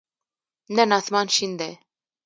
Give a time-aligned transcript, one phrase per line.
[0.75, 1.71] نن آسمان شین دی.